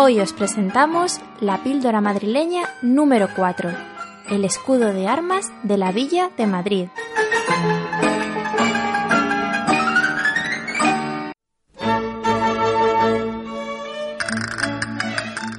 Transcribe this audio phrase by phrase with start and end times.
[0.00, 3.70] Hoy os presentamos la píldora madrileña número 4,
[4.30, 6.86] el escudo de armas de la Villa de Madrid.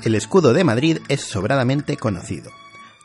[0.05, 2.49] El escudo de Madrid es sobradamente conocido.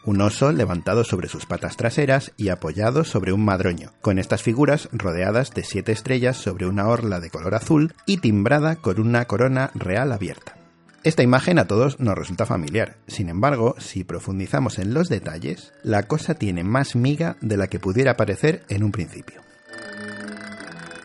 [0.04, 4.88] Un oso levantado sobre sus patas traseras y apoyado sobre un madroño, con estas figuras
[4.92, 9.72] rodeadas de siete estrellas sobre una orla de color azul y timbrada con una corona
[9.74, 10.63] real abierta.
[11.04, 16.04] Esta imagen a todos nos resulta familiar, sin embargo, si profundizamos en los detalles, la
[16.04, 19.42] cosa tiene más miga de la que pudiera parecer en un principio.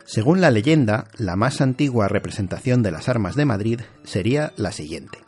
[0.06, 5.20] Según la leyenda, la más antigua representación de las armas de Madrid sería la siguiente.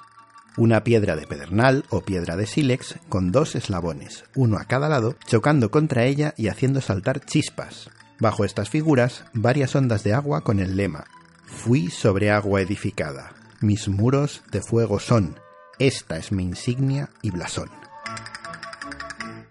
[0.55, 5.17] Una piedra de pedernal o piedra de sílex con dos eslabones, uno a cada lado,
[5.27, 7.89] chocando contra ella y haciendo saltar chispas.
[8.21, 11.03] Bajo estas figuras, varias ondas de agua con el lema
[11.45, 15.39] Fui sobre agua edificada, mis muros de fuego son,
[15.79, 17.69] esta es mi insignia y blasón.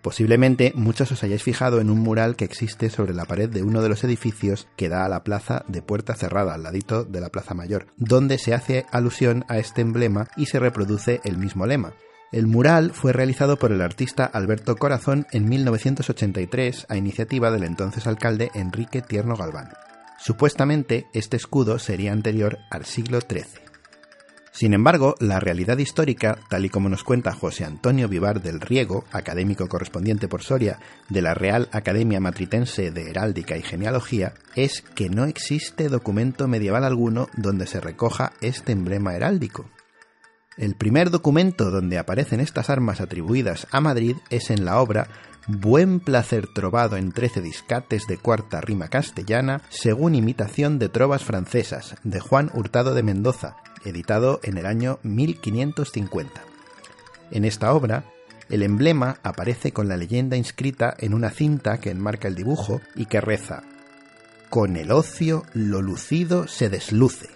[0.03, 3.83] Posiblemente muchos os hayáis fijado en un mural que existe sobre la pared de uno
[3.83, 7.29] de los edificios que da a la plaza de Puerta Cerrada, al ladito de la
[7.29, 11.93] Plaza Mayor, donde se hace alusión a este emblema y se reproduce el mismo lema.
[12.33, 18.07] El mural fue realizado por el artista Alberto Corazón en 1983 a iniciativa del entonces
[18.07, 19.71] alcalde Enrique Tierno Galván.
[20.19, 23.70] Supuestamente este escudo sería anterior al siglo XIII.
[24.53, 29.05] Sin embargo, la realidad histórica, tal y como nos cuenta José Antonio Vivar del Riego,
[29.13, 35.09] académico correspondiente por Soria de la Real Academia Matritense de Heráldica y Genealogía, es que
[35.09, 39.71] no existe documento medieval alguno donde se recoja este emblema heráldico.
[40.57, 45.09] El primer documento donde aparecen estas armas atribuidas a Madrid es en la obra
[45.47, 51.97] Buen placer trovado en trece discates de cuarta rima castellana, según imitación de trovas francesas,
[52.05, 56.43] de Juan Hurtado de Mendoza, editado en el año 1550.
[57.31, 58.05] En esta obra,
[58.51, 63.07] el emblema aparece con la leyenda inscrita en una cinta que enmarca el dibujo y
[63.07, 63.63] que reza
[64.51, 67.31] Con el ocio lo lucido se desluce.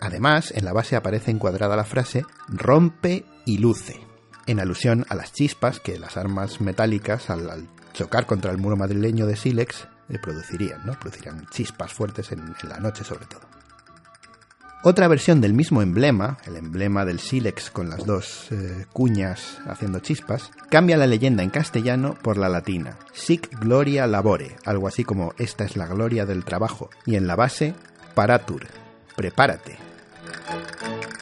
[0.00, 4.05] Además, en la base aparece encuadrada la frase rompe y luce,
[4.46, 9.26] en alusión a las chispas que las armas metálicas, al, chocar contra el muro madrileño
[9.26, 10.92] de sílex, eh, producirían, ¿no?
[10.98, 13.56] Producirían chispas fuertes en, en la noche sobre todo.
[14.88, 19.98] Otra versión del mismo emblema, el emblema del sílex con las dos eh, cuñas haciendo
[19.98, 25.32] chispas, cambia la leyenda en castellano por la latina, sic gloria labore, algo así como
[25.38, 27.74] esta es la gloria del trabajo, y en la base,
[28.14, 28.68] paratur,
[29.16, 29.85] prepárate.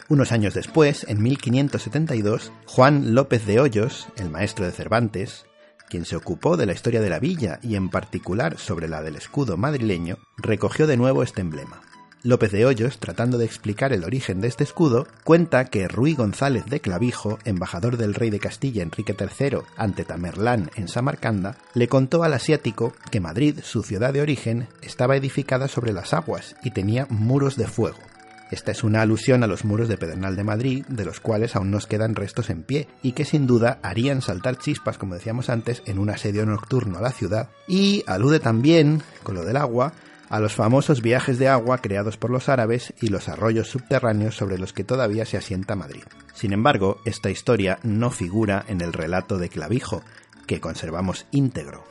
[0.07, 5.47] Unos años después, en 1572, Juan López de Hoyos, el maestro de Cervantes,
[5.89, 9.15] quien se ocupó de la historia de la villa y en particular sobre la del
[9.15, 11.81] escudo madrileño, recogió de nuevo este emblema.
[12.21, 16.65] López de Hoyos, tratando de explicar el origen de este escudo, cuenta que Ruy González
[16.65, 22.23] de Clavijo, embajador del rey de Castilla Enrique III ante Tamerlán en Samarcanda, le contó
[22.23, 27.07] al asiático que Madrid, su ciudad de origen, estaba edificada sobre las aguas y tenía
[27.09, 27.99] muros de fuego.
[28.51, 31.71] Esta es una alusión a los muros de Pedernal de Madrid, de los cuales aún
[31.71, 35.81] nos quedan restos en pie, y que sin duda harían saltar chispas, como decíamos antes,
[35.85, 39.93] en un asedio nocturno a la ciudad, y alude también, con lo del agua,
[40.29, 44.57] a los famosos viajes de agua creados por los árabes y los arroyos subterráneos sobre
[44.57, 46.03] los que todavía se asienta Madrid.
[46.33, 50.03] Sin embargo, esta historia no figura en el relato de Clavijo,
[50.47, 51.83] que conservamos íntegro.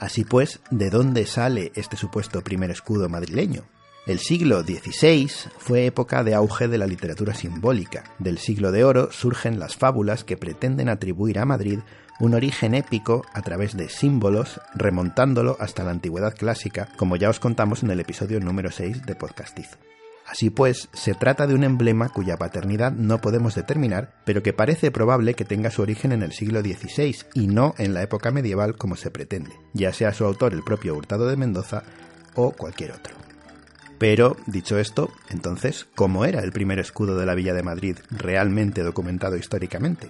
[0.00, 3.64] Así pues, ¿de dónde sale este supuesto primer escudo madrileño?
[4.04, 8.02] El siglo XVI fue época de auge de la literatura simbólica.
[8.18, 11.78] Del siglo de oro surgen las fábulas que pretenden atribuir a Madrid
[12.18, 17.38] un origen épico a través de símbolos, remontándolo hasta la antigüedad clásica, como ya os
[17.38, 19.76] contamos en el episodio número 6 de Podcastizo.
[20.26, 24.90] Así pues, se trata de un emblema cuya paternidad no podemos determinar, pero que parece
[24.90, 28.76] probable que tenga su origen en el siglo XVI y no en la época medieval
[28.76, 31.84] como se pretende, ya sea su autor el propio Hurtado de Mendoza
[32.34, 33.21] o cualquier otro.
[34.02, 38.82] Pero, dicho esto, entonces, ¿cómo era el primer escudo de la Villa de Madrid realmente
[38.82, 40.08] documentado históricamente?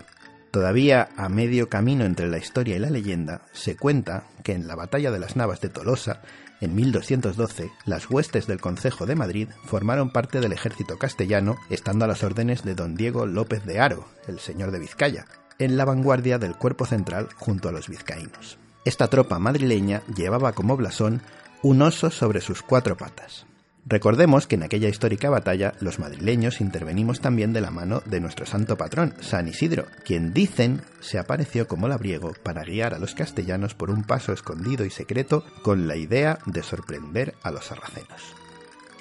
[0.50, 4.76] Todavía a medio camino entre la historia y la leyenda, se cuenta que en la
[4.76, 6.22] batalla de las Navas de Tolosa,
[6.62, 12.08] en 1212, las huestes del Concejo de Madrid formaron parte del ejército castellano, estando a
[12.08, 15.26] las órdenes de don Diego López de Haro, el señor de Vizcaya,
[15.58, 18.56] en la vanguardia del cuerpo central junto a los vizcaínos.
[18.86, 21.20] Esta tropa madrileña llevaba como blasón
[21.62, 23.44] un oso sobre sus cuatro patas.
[23.84, 28.46] Recordemos que en aquella histórica batalla los madrileños intervenimos también de la mano de nuestro
[28.46, 33.74] santo patrón, San Isidro, quien dicen se apareció como labriego para guiar a los castellanos
[33.74, 38.36] por un paso escondido y secreto con la idea de sorprender a los sarracenos.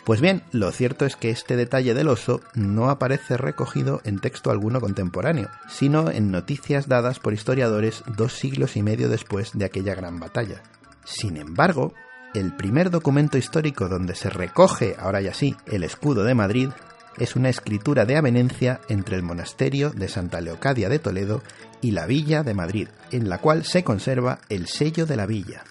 [0.04, 4.50] Pues bien, lo cierto es que este detalle del oso no aparece recogido en texto
[4.50, 9.94] alguno contemporáneo, sino en noticias dadas por historiadores dos siglos y medio después de aquella
[9.94, 10.64] gran batalla.
[11.06, 11.94] Sin embargo,
[12.34, 16.70] el primer documento histórico donde se recoge, ahora ya sí, el escudo de Madrid
[17.18, 21.42] es una escritura de avenencia entre el monasterio de Santa Leocadia de Toledo
[21.82, 25.64] y la villa de Madrid, en la cual se conserva el sello de la villa.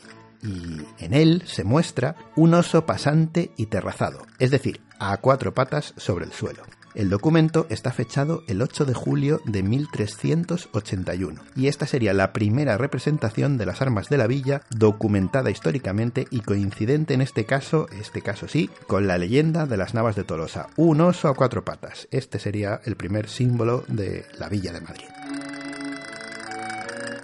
[0.42, 5.94] Y en él se muestra un oso pasante y terrazado, es decir, a cuatro patas
[5.96, 6.62] sobre el suelo.
[6.94, 12.76] El documento está fechado el 8 de julio de 1381 y esta sería la primera
[12.78, 18.22] representación de las armas de la villa documentada históricamente y coincidente en este caso, este
[18.22, 22.08] caso sí, con la leyenda de las Navas de Tolosa, un oso a cuatro patas.
[22.10, 25.06] Este sería el primer símbolo de la villa de Madrid.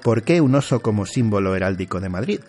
[0.05, 2.41] ¿Por qué un oso como símbolo heráldico de Madrid?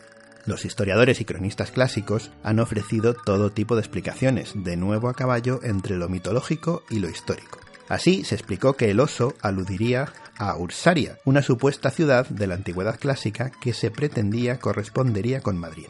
[0.48, 5.60] Los historiadores y cronistas clásicos han ofrecido todo tipo de explicaciones, de nuevo a caballo
[5.62, 7.60] entre lo mitológico y lo histórico.
[7.90, 12.98] Así se explicó que el oso aludiría a Ursaria, una supuesta ciudad de la antigüedad
[12.98, 15.88] clásica que se pretendía correspondería con Madrid.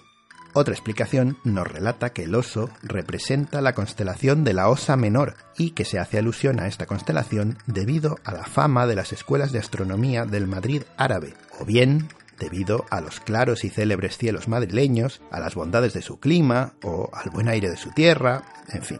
[0.53, 5.71] Otra explicación nos relata que el oso representa la constelación de la Osa Menor y
[5.71, 9.59] que se hace alusión a esta constelación debido a la fama de las escuelas de
[9.59, 12.07] astronomía del Madrid árabe, o bien
[12.39, 17.09] debido a los claros y célebres cielos madrileños, a las bondades de su clima o
[17.13, 18.99] al buen aire de su tierra, en fin.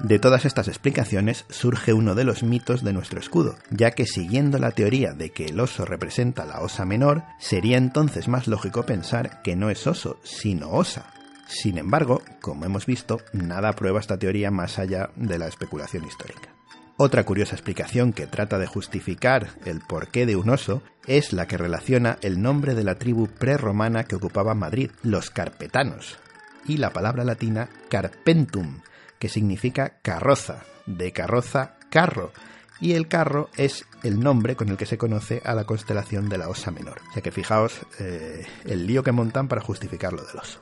[0.00, 4.58] De todas estas explicaciones surge uno de los mitos de nuestro escudo, ya que siguiendo
[4.58, 9.42] la teoría de que el oso representa la osa menor, sería entonces más lógico pensar
[9.42, 11.12] que no es oso, sino osa.
[11.48, 16.57] Sin embargo, como hemos visto, nada prueba esta teoría más allá de la especulación histórica.
[17.00, 21.56] Otra curiosa explicación que trata de justificar el porqué de un oso es la que
[21.56, 26.18] relaciona el nombre de la tribu prerromana que ocupaba Madrid, los carpetanos,
[26.66, 28.80] y la palabra latina carpentum,
[29.20, 32.32] que significa carroza, de carroza carro,
[32.80, 36.38] y el carro es el nombre con el que se conoce a la constelación de
[36.38, 37.00] la Osa Menor.
[37.10, 40.58] O sea que fijaos eh, el lío que montan para justificar lo del oso.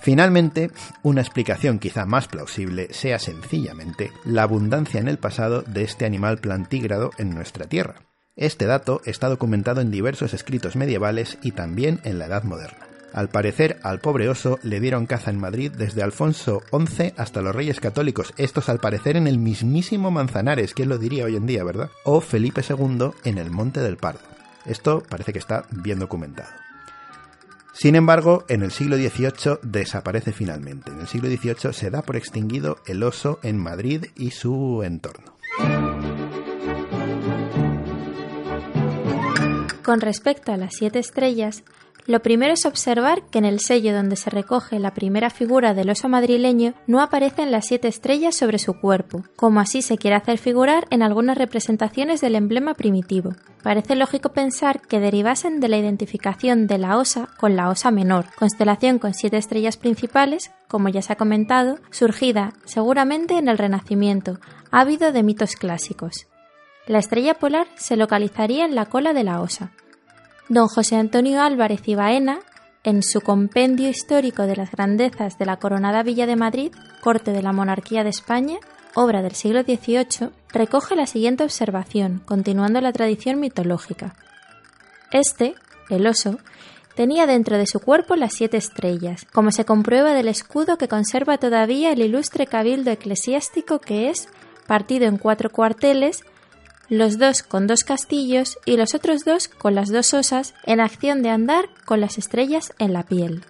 [0.00, 0.70] Finalmente,
[1.02, 6.38] una explicación quizá más plausible sea sencillamente la abundancia en el pasado de este animal
[6.38, 7.96] plantígrado en nuestra tierra.
[8.36, 12.86] Este dato está documentado en diversos escritos medievales y también en la Edad Moderna.
[13.12, 17.54] Al parecer, al pobre oso le dieron caza en Madrid desde Alfonso XI hasta los
[17.54, 21.64] Reyes Católicos, estos al parecer en el mismísimo Manzanares, ¿quién lo diría hoy en día,
[21.64, 21.90] verdad?
[22.04, 24.20] O Felipe II en el Monte del Pardo.
[24.66, 26.67] Esto parece que está bien documentado.
[27.80, 30.90] Sin embargo, en el siglo XVIII desaparece finalmente.
[30.90, 35.36] En el siglo XVIII se da por extinguido el oso en Madrid y su entorno.
[39.84, 41.62] Con respecto a las siete estrellas,
[42.08, 45.90] lo primero es observar que en el sello donde se recoge la primera figura del
[45.90, 50.38] oso madrileño no aparecen las siete estrellas sobre su cuerpo, como así se quiere hacer
[50.38, 53.34] figurar en algunas representaciones del emblema primitivo.
[53.62, 58.24] Parece lógico pensar que derivasen de la identificación de la osa con la osa menor,
[58.38, 64.38] constelación con siete estrellas principales, como ya se ha comentado, surgida seguramente en el Renacimiento,
[64.70, 66.26] ávido de mitos clásicos.
[66.86, 69.72] La estrella polar se localizaría en la cola de la osa,
[70.48, 72.40] Don José Antonio Álvarez y Baena,
[72.82, 77.42] en su compendio histórico de las grandezas de la coronada Villa de Madrid, corte de
[77.42, 78.56] la monarquía de España,
[78.94, 84.14] obra del siglo XVIII, recoge la siguiente observación, continuando la tradición mitológica.
[85.10, 85.54] Este,
[85.90, 86.38] el oso,
[86.94, 91.36] tenía dentro de su cuerpo las siete estrellas, como se comprueba del escudo que conserva
[91.36, 94.30] todavía el ilustre cabildo eclesiástico que es,
[94.66, 96.22] partido en cuatro cuarteles,
[96.88, 101.22] los dos con dos castillos y los otros dos con las dos osas en acción
[101.22, 103.42] de andar con las estrellas en la piel.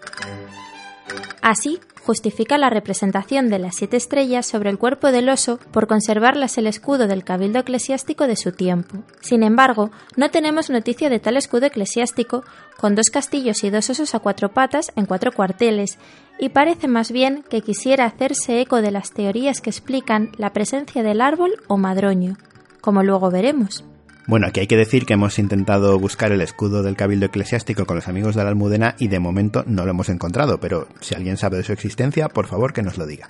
[1.40, 6.57] Así, justifica la representación de las siete estrellas sobre el cuerpo del oso por conservarlas
[6.57, 9.02] el escudo del cabildo eclesiástico de su tiempo.
[9.21, 12.45] Sin embargo, no tenemos noticia de tal escudo eclesiástico
[12.78, 15.99] con dos castillos y dos osos a cuatro patas en cuatro cuarteles,
[16.38, 21.02] y parece más bien que quisiera hacerse eco de las teorías que explican la presencia
[21.02, 22.38] del árbol o madroño,
[22.80, 23.85] como luego veremos.
[24.26, 27.97] Bueno, aquí hay que decir que hemos intentado buscar el escudo del Cabildo Eclesiástico con
[27.97, 31.38] los amigos de la Almudena y de momento no lo hemos encontrado, pero si alguien
[31.38, 33.28] sabe de su existencia, por favor que nos lo diga.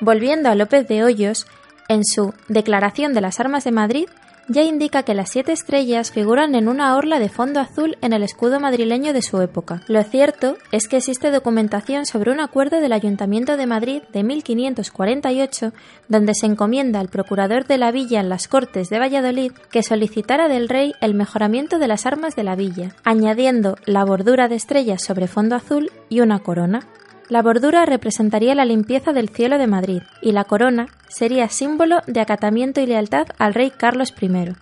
[0.00, 1.46] Volviendo a López de Hoyos,
[1.88, 4.06] en su Declaración de las Armas de Madrid,
[4.48, 8.22] ya indica que las siete estrellas figuran en una orla de fondo azul en el
[8.22, 9.82] escudo madrileño de su época.
[9.88, 15.72] Lo cierto es que existe documentación sobre un acuerdo del Ayuntamiento de Madrid de 1548
[16.08, 20.48] donde se encomienda al procurador de la villa en las Cortes de Valladolid que solicitara
[20.48, 25.02] del rey el mejoramiento de las armas de la villa, añadiendo la bordura de estrellas
[25.02, 26.86] sobre fondo azul y una corona.
[27.30, 32.20] La bordura representaría la limpieza del cielo de Madrid y la corona sería símbolo de
[32.20, 34.54] acatamiento y lealtad al rey Carlos I.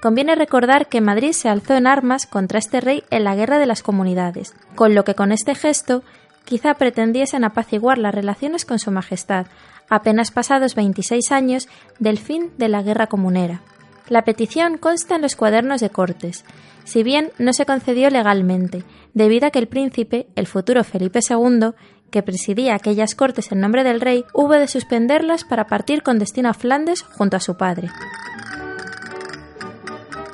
[0.00, 3.66] Conviene recordar que Madrid se alzó en armas contra este rey en la Guerra de
[3.66, 6.02] las Comunidades, con lo que con este gesto
[6.44, 9.46] quizá pretendiesen apaciguar las relaciones con Su Majestad,
[9.90, 11.68] apenas pasados 26 años
[11.98, 13.60] del fin de la Guerra Comunera.
[14.08, 16.44] La petición consta en los cuadernos de Cortes,
[16.84, 21.72] si bien no se concedió legalmente, debido a que el príncipe, el futuro Felipe II,
[22.16, 26.48] que presidía aquellas cortes en nombre del rey, hubo de suspenderlas para partir con destino
[26.48, 27.90] a Flandes junto a su padre.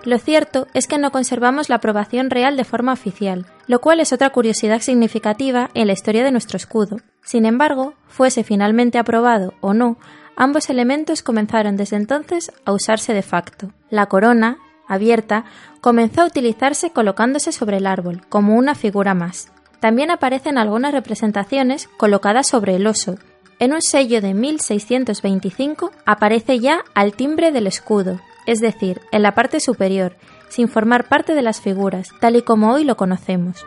[0.05, 4.12] Lo cierto es que no conservamos la aprobación real de forma oficial, lo cual es
[4.12, 6.99] otra curiosidad significativa en la historia de nuestro escudo.
[7.25, 9.99] Sin embargo, fuese finalmente aprobado o no,
[10.37, 13.73] ambos elementos comenzaron desde entonces a usarse de facto.
[13.91, 15.47] La corona, abierta,
[15.81, 19.51] comenzó a utilizarse colocándose sobre el árbol, como una figura más.
[19.83, 23.17] También aparecen algunas representaciones colocadas sobre el oso.
[23.59, 29.35] En un sello de 1625 aparece ya al timbre del escudo, es decir, en la
[29.35, 30.15] parte superior,
[30.49, 33.67] sin formar parte de las figuras, tal y como hoy lo conocemos.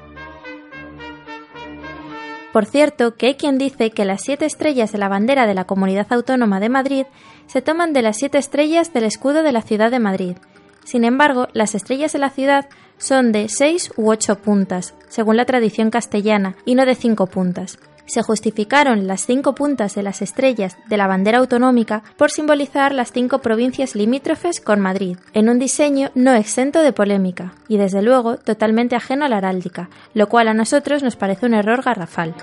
[2.54, 5.66] Por cierto, que hay quien dice que las siete estrellas de la bandera de la
[5.66, 7.06] Comunidad Autónoma de Madrid
[7.48, 10.38] se toman de las siete estrellas del escudo de la ciudad de Madrid.
[10.86, 15.46] Sin embargo, las estrellas de la ciudad son de seis u ocho puntas, según la
[15.46, 17.80] tradición castellana, y no de cinco puntas.
[18.06, 23.12] Se justificaron las cinco puntas de las estrellas de la bandera autonómica por simbolizar las
[23.12, 28.38] cinco provincias limítrofes con Madrid, en un diseño no exento de polémica y desde luego
[28.38, 32.36] totalmente ajeno a la heráldica, lo cual a nosotros nos parece un error garrafal.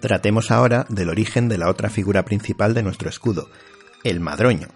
[0.00, 3.48] Tratemos ahora del origen de la otra figura principal de nuestro escudo,
[4.02, 4.68] el madroño,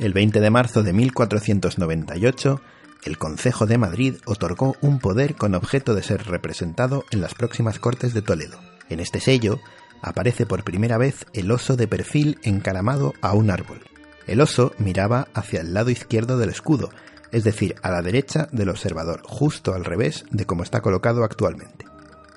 [0.00, 2.60] el 20 de marzo de 1498,
[3.04, 7.78] el Concejo de Madrid otorgó un poder con objeto de ser representado en las próximas
[7.78, 8.58] Cortes de Toledo.
[8.88, 9.60] En este sello
[10.00, 13.82] aparece por primera vez el oso de perfil encaramado a un árbol.
[14.26, 16.90] El oso miraba hacia el lado izquierdo del escudo,
[17.30, 21.84] es decir, a la derecha del observador, justo al revés de como está colocado actualmente.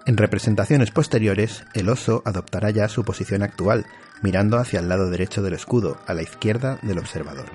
[0.05, 3.85] En representaciones posteriores, el oso adoptará ya su posición actual,
[4.23, 7.45] mirando hacia el lado derecho del escudo, a la izquierda del observador.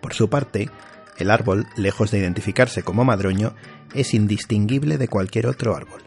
[0.00, 0.70] Por su parte,
[1.18, 3.54] el árbol, lejos de identificarse como madroño,
[3.94, 6.02] es indistinguible de cualquier otro árbol.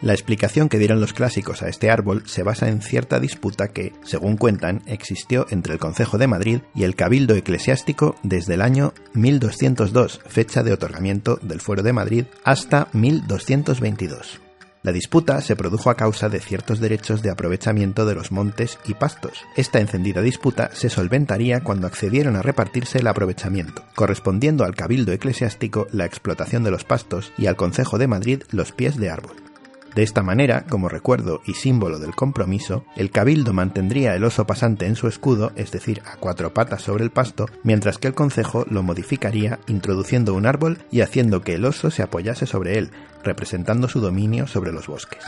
[0.00, 3.92] La explicación que dieron los clásicos a este árbol se basa en cierta disputa que,
[4.04, 8.94] según cuentan, existió entre el Concejo de Madrid y el Cabildo Eclesiástico desde el año
[9.14, 14.47] 1202, fecha de otorgamiento del Fuero de Madrid, hasta 1222.
[14.88, 18.94] La disputa se produjo a causa de ciertos derechos de aprovechamiento de los montes y
[18.94, 19.44] pastos.
[19.54, 25.88] Esta encendida disputa se solventaría cuando accedieron a repartirse el aprovechamiento, correspondiendo al cabildo eclesiástico
[25.92, 29.47] la explotación de los pastos y al Concejo de Madrid los pies de árbol.
[29.98, 34.86] De esta manera, como recuerdo y símbolo del compromiso, el cabildo mantendría el oso pasante
[34.86, 38.64] en su escudo, es decir, a cuatro patas sobre el pasto, mientras que el concejo
[38.70, 42.92] lo modificaría introduciendo un árbol y haciendo que el oso se apoyase sobre él,
[43.24, 45.24] representando su dominio sobre los bosques.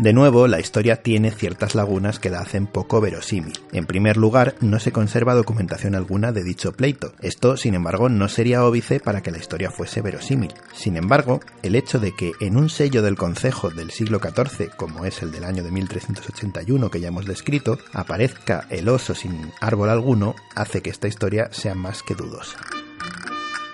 [0.00, 3.60] De nuevo, la historia tiene ciertas lagunas que la hacen poco verosímil.
[3.72, 7.12] En primer lugar, no se conserva documentación alguna de dicho pleito.
[7.20, 10.52] Esto, sin embargo, no sería óbice para que la historia fuese verosímil.
[10.72, 15.04] Sin embargo, el hecho de que en un sello del concejo del siglo XIV, como
[15.04, 19.90] es el del año de 1381 que ya hemos descrito, aparezca el oso sin árbol
[19.90, 22.58] alguno, hace que esta historia sea más que dudosa.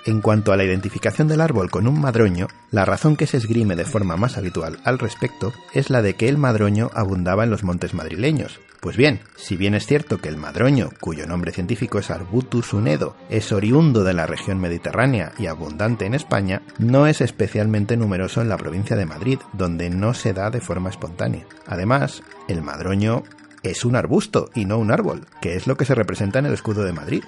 [0.06, 3.76] En cuanto a la identificación del árbol con un madroño, la razón que se esgrime
[3.76, 7.64] de forma más habitual al respecto es la de que el madroño abundaba en los
[7.64, 8.60] montes madrileños.
[8.80, 13.14] Pues bien, si bien es cierto que el madroño, cuyo nombre científico es Arbutus unedo,
[13.28, 18.48] es oriundo de la región mediterránea y abundante en España, no es especialmente numeroso en
[18.48, 21.44] la provincia de Madrid, donde no se da de forma espontánea.
[21.66, 23.22] Además, el madroño
[23.62, 26.54] es un arbusto y no un árbol, que es lo que se representa en el
[26.54, 27.24] escudo de Madrid.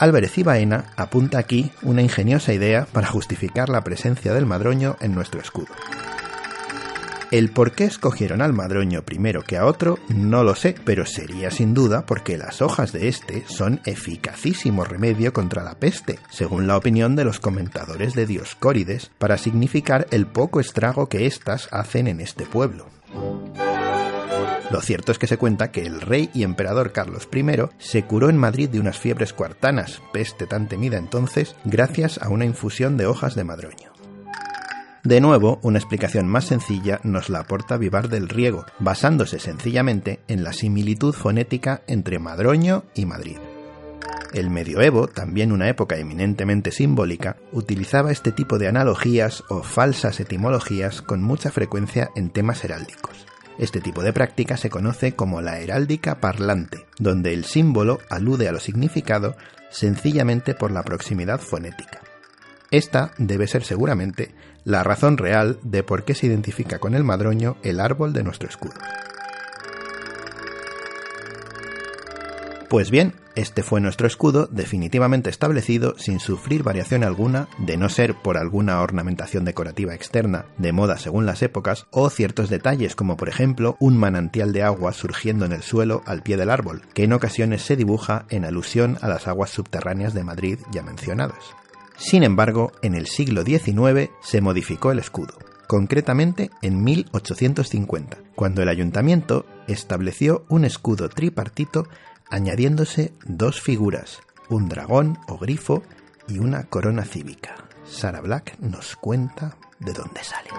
[0.00, 5.14] Álvarez y Baena apunta aquí una ingeniosa idea para justificar la presencia del madroño en
[5.14, 5.68] nuestro escudo.
[7.30, 11.50] El por qué escogieron al madroño primero que a otro no lo sé, pero sería
[11.50, 16.78] sin duda porque las hojas de este son eficacísimo remedio contra la peste, según la
[16.78, 22.22] opinión de los comentadores de Dioscórides, para significar el poco estrago que éstas hacen en
[22.22, 22.86] este pueblo.
[24.70, 27.44] Lo cierto es que se cuenta que el rey y emperador Carlos I
[27.78, 32.44] se curó en Madrid de unas fiebres cuartanas, peste tan temida entonces, gracias a una
[32.44, 33.90] infusión de hojas de madroño.
[35.02, 40.44] De nuevo, una explicación más sencilla nos la aporta Vivar del Riego, basándose sencillamente en
[40.44, 43.38] la similitud fonética entre Madroño y Madrid.
[44.34, 51.02] El medioevo, también una época eminentemente simbólica, utilizaba este tipo de analogías o falsas etimologías
[51.02, 53.29] con mucha frecuencia en temas heráldicos.
[53.60, 58.52] Este tipo de práctica se conoce como la heráldica parlante, donde el símbolo alude a
[58.52, 59.36] lo significado
[59.68, 62.00] sencillamente por la proximidad fonética.
[62.70, 67.58] Esta debe ser seguramente la razón real de por qué se identifica con el madroño
[67.62, 68.72] el árbol de nuestro escudo.
[72.70, 78.14] Pues bien, este fue nuestro escudo definitivamente establecido sin sufrir variación alguna, de no ser
[78.14, 83.28] por alguna ornamentación decorativa externa, de moda según las épocas, o ciertos detalles como por
[83.28, 87.12] ejemplo un manantial de agua surgiendo en el suelo al pie del árbol, que en
[87.12, 91.42] ocasiones se dibuja en alusión a las aguas subterráneas de Madrid ya mencionadas.
[91.96, 95.34] Sin embargo, en el siglo XIX se modificó el escudo,
[95.66, 101.88] concretamente en 1850, cuando el ayuntamiento estableció un escudo tripartito
[102.30, 105.82] añadiéndose dos figuras, un dragón o grifo
[106.28, 107.56] y una corona cívica.
[107.84, 110.50] Sara Black nos cuenta de dónde sale.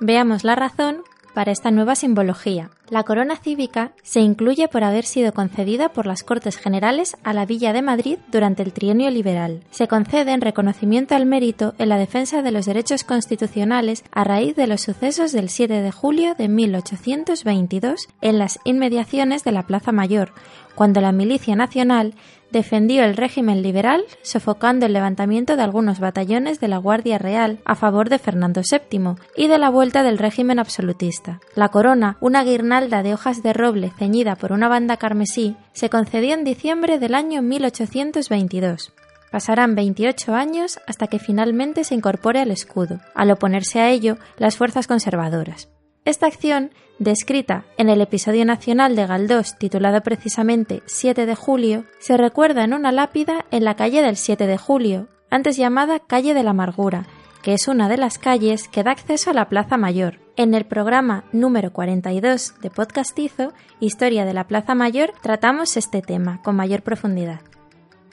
[0.00, 1.02] Veamos la razón
[1.34, 2.70] para esta nueva simbología.
[2.90, 7.46] La corona cívica se incluye por haber sido concedida por las Cortes Generales a la
[7.46, 9.62] Villa de Madrid durante el trienio liberal.
[9.70, 14.56] Se concede en reconocimiento al mérito en la defensa de los derechos constitucionales a raíz
[14.56, 19.92] de los sucesos del 7 de julio de 1822 en las inmediaciones de la Plaza
[19.92, 20.32] Mayor,
[20.74, 22.14] cuando la Milicia Nacional
[22.50, 27.74] defendió el régimen liberal, sofocando el levantamiento de algunos batallones de la Guardia Real a
[27.74, 31.40] favor de Fernando VII y de la vuelta del régimen absolutista.
[31.54, 36.32] La corona, una guirnalda de hojas de roble ceñida por una banda carmesí, se concedió
[36.32, 38.92] en diciembre del año 1822.
[39.30, 44.56] Pasarán 28 años hasta que finalmente se incorpore al escudo, al oponerse a ello las
[44.56, 45.68] fuerzas conservadoras.
[46.06, 52.16] Esta acción, descrita en el episodio nacional de Galdós titulado precisamente 7 de julio, se
[52.16, 56.42] recuerda en una lápida en la calle del 7 de julio, antes llamada Calle de
[56.42, 57.06] la Amargura,
[57.42, 60.18] que es una de las calles que da acceso a la Plaza Mayor.
[60.36, 66.40] En el programa número 42 de Podcastizo, Historia de la Plaza Mayor, tratamos este tema
[66.42, 67.40] con mayor profundidad.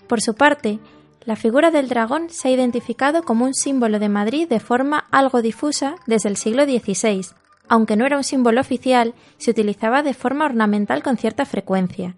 [0.07, 0.79] Por su parte,
[1.25, 5.41] la figura del dragón se ha identificado como un símbolo de Madrid de forma algo
[5.41, 7.25] difusa desde el siglo XVI,
[7.67, 12.15] aunque no era un símbolo oficial, se utilizaba de forma ornamental con cierta frecuencia.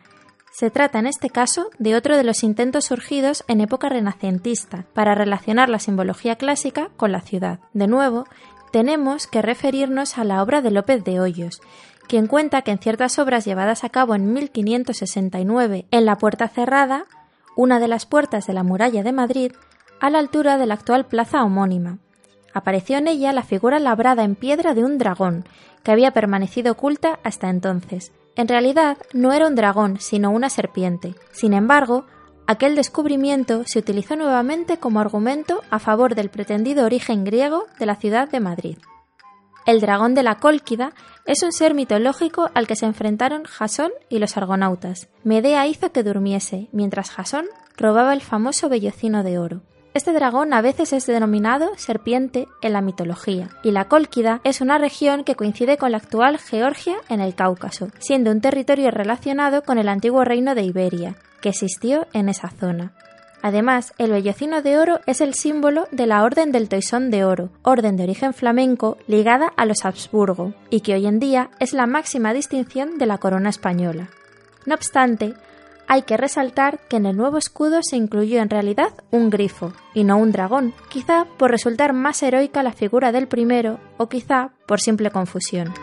[0.59, 5.15] Se trata en este caso de otro de los intentos surgidos en época renacentista para
[5.15, 7.61] relacionar la simbología clásica con la ciudad.
[7.71, 8.25] De nuevo,
[8.73, 11.61] tenemos que referirnos a la obra de López de Hoyos,
[12.09, 17.05] quien cuenta que en ciertas obras llevadas a cabo en 1569 en la Puerta Cerrada,
[17.55, 19.53] una de las puertas de la muralla de Madrid,
[20.01, 21.99] a la altura de la actual plaza homónima,
[22.53, 25.45] Apareció en ella la figura labrada en piedra de un dragón,
[25.83, 28.11] que había permanecido oculta hasta entonces.
[28.35, 31.15] En realidad no era un dragón, sino una serpiente.
[31.31, 32.05] Sin embargo,
[32.47, 37.95] aquel descubrimiento se utilizó nuevamente como argumento a favor del pretendido origen griego de la
[37.95, 38.77] ciudad de Madrid.
[39.65, 40.93] El dragón de la Cólquida
[41.25, 45.09] es un ser mitológico al que se enfrentaron Jasón y los argonautas.
[45.23, 47.45] Medea hizo que durmiese, mientras Jasón
[47.77, 49.61] robaba el famoso vellocino de oro.
[49.95, 54.77] Este dragón a veces es denominado serpiente en la mitología, y la Cólquida es una
[54.77, 59.79] región que coincide con la actual Georgia en el Cáucaso, siendo un territorio relacionado con
[59.79, 62.93] el antiguo reino de Iberia, que existió en esa zona.
[63.41, 67.49] Además, el vellocino de oro es el símbolo de la Orden del Toisón de Oro,
[67.63, 71.87] orden de origen flamenco ligada a los Habsburgo, y que hoy en día es la
[71.87, 74.09] máxima distinción de la corona española.
[74.65, 75.33] No obstante,
[75.89, 80.03] hay que resaltar que en el nuevo escudo se incluyó en realidad un grifo, y
[80.03, 84.79] no un dragón, quizá por resultar más heroica la figura del primero, o quizá por
[84.79, 85.73] simple confusión.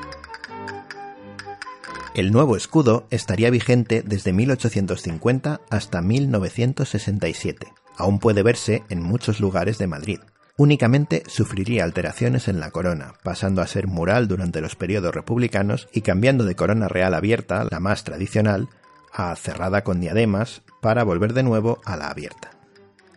[2.15, 7.73] El nuevo escudo estaría vigente desde 1850 hasta 1967.
[7.97, 10.21] Aún puede verse en muchos lugares de Madrid.
[10.57, 16.03] Únicamente sufriría alteraciones en la corona, pasando a ser mural durante los periodos republicanos y
[16.03, 18.69] cambiando de corona real abierta, la más tradicional,
[19.17, 22.51] a cerrada con diademas para volver de nuevo a la abierta.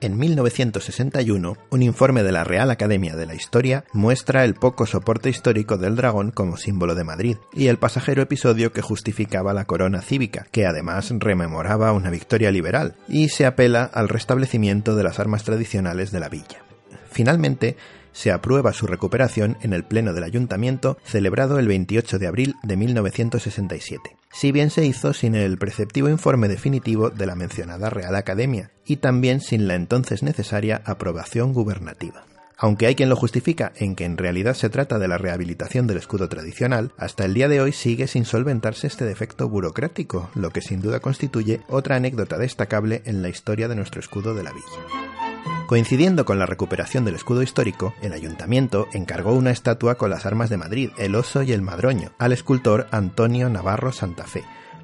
[0.02, 5.30] En 1961, un informe de la Real Academia de la Historia muestra el poco soporte
[5.30, 10.02] histórico del dragón como símbolo de Madrid y el pasajero episodio que justificaba la corona
[10.02, 15.44] cívica, que además rememoraba una victoria liberal, y se apela al restablecimiento de las armas
[15.44, 16.64] tradicionales de la villa.
[17.12, 17.76] Finalmente,
[18.12, 22.78] se aprueba su recuperación en el Pleno del Ayuntamiento celebrado el 28 de abril de
[22.78, 28.72] 1967, si bien se hizo sin el preceptivo informe definitivo de la mencionada Real Academia
[28.86, 32.26] y también sin la entonces necesaria aprobación gubernativa.
[32.62, 35.95] Aunque hay quien lo justifica en que en realidad se trata de la rehabilitación del
[35.95, 40.62] escudo tradicional, hasta el día de hoy sigue sin solventarse este defecto burocrático, lo que
[40.62, 45.29] sin duda constituye otra anécdota destacable en la historia de nuestro escudo de la villa.
[45.70, 50.50] Coincidiendo con la recuperación del escudo histórico, el ayuntamiento encargó una estatua con las armas
[50.50, 54.44] de Madrid, el oso y el madroño, al escultor Antonio Navarro Santa Fe,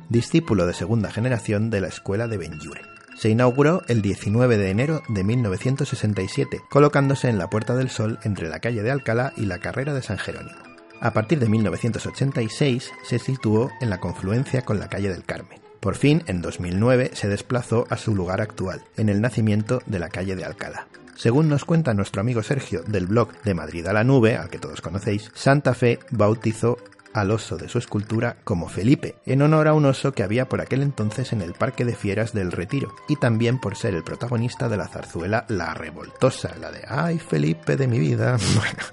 [0.09, 2.83] discípulo de segunda generación de la escuela de Benlliure.
[3.17, 8.47] Se inauguró el 19 de enero de 1967, colocándose en la Puerta del Sol entre
[8.47, 10.59] la calle de Alcalá y la carrera de San Jerónimo.
[11.01, 15.64] A partir de 1986 se situó en la confluencia con la calle del Carmen.
[15.85, 20.09] Por fin, en 2009, se desplazó a su lugar actual, en el nacimiento de la
[20.09, 20.87] calle de Alcalá.
[21.15, 24.57] Según nos cuenta nuestro amigo Sergio del blog de Madrid a la Nube, al que
[24.57, 26.79] todos conocéis, Santa Fe bautizó
[27.13, 30.59] al oso de su escultura como Felipe, en honor a un oso que había por
[30.59, 34.67] aquel entonces en el Parque de Fieras del Retiro, y también por ser el protagonista
[34.69, 38.37] de la zarzuela La Revoltosa, la de ¡Ay, Felipe de mi vida!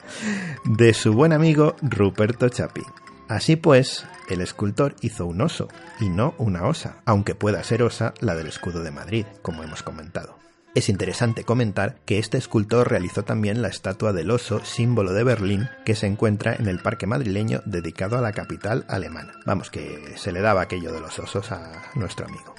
[0.67, 2.83] de su buen amigo Ruperto Chapi.
[3.33, 5.68] Así pues, el escultor hizo un oso
[5.99, 9.83] y no una osa, aunque pueda ser osa la del escudo de Madrid, como hemos
[9.83, 10.37] comentado.
[10.75, 15.71] Es interesante comentar que este escultor realizó también la estatua del oso, símbolo de Berlín,
[15.87, 19.33] que se encuentra en el parque madrileño dedicado a la capital alemana.
[19.47, 22.52] Vamos, que se le daba aquello de los osos a nuestro amigo.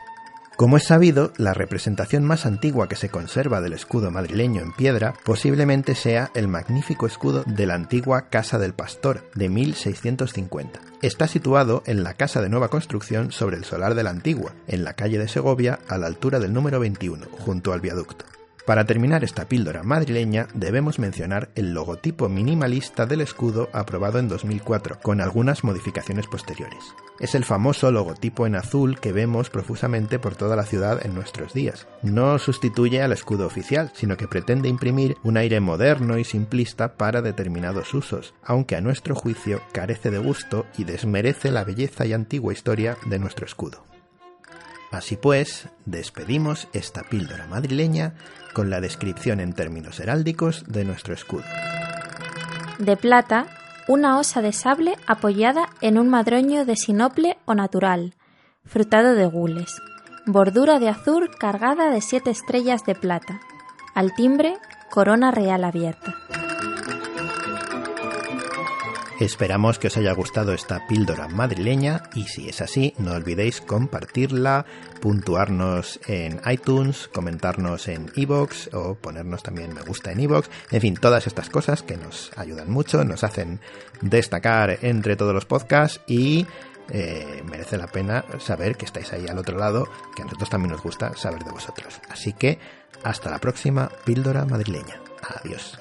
[0.55, 5.15] Como es sabido, la representación más antigua que se conserva del escudo madrileño en piedra
[5.23, 10.79] posiblemente sea el magnífico escudo de la antigua Casa del Pastor de 1650.
[11.01, 14.83] Está situado en la casa de nueva construcción sobre el solar de la antigua, en
[14.83, 18.25] la calle de Segovia a la altura del número 21, junto al viaducto.
[18.65, 24.99] Para terminar esta píldora madrileña debemos mencionar el logotipo minimalista del escudo aprobado en 2004,
[25.01, 26.95] con algunas modificaciones posteriores.
[27.19, 31.53] Es el famoso logotipo en azul que vemos profusamente por toda la ciudad en nuestros
[31.53, 31.87] días.
[32.03, 37.21] No sustituye al escudo oficial, sino que pretende imprimir un aire moderno y simplista para
[37.21, 42.53] determinados usos, aunque a nuestro juicio carece de gusto y desmerece la belleza y antigua
[42.53, 43.92] historia de nuestro escudo.
[44.93, 48.13] Así pues, despedimos esta píldora madrileña
[48.53, 51.45] con la descripción en términos heráldicos de nuestro escudo.
[52.77, 53.47] De plata,
[53.87, 58.13] una osa de sable apoyada en un madroño de sinople o natural,
[58.65, 59.81] frutado de gules,
[60.27, 63.41] bordura de azur cargada de siete estrellas de plata,
[63.95, 64.57] al timbre,
[64.91, 66.13] corona real abierta.
[69.23, 74.65] Esperamos que os haya gustado esta píldora madrileña y si es así, no olvidéis compartirla,
[74.99, 80.49] puntuarnos en iTunes, comentarnos en iVoox o ponernos también me gusta en iVoox.
[80.71, 83.61] En fin, todas estas cosas que nos ayudan mucho, nos hacen
[84.01, 86.45] destacar entre todos los podcasts y
[86.89, 90.73] eh, merece la pena saber que estáis ahí al otro lado, que a nosotros también
[90.73, 92.01] nos gusta saber de vosotros.
[92.09, 92.59] Así que
[93.03, 94.99] hasta la próxima píldora madrileña.
[95.39, 95.79] Adiós.